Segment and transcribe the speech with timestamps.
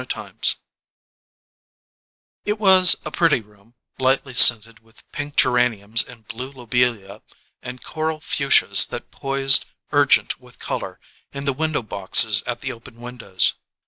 [0.03, 0.59] CHAPTER TWO
[2.45, 7.21] It was a pretty room, lightly scented with the pink geraniums and blue lobelia
[7.61, 10.99] and coral fuchsias that poised, urgent with colour,
[11.33, 13.53] in the window boxes at the open windows.